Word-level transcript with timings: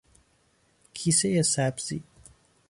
کیسه 0.93 1.43
سبزی 1.43 2.03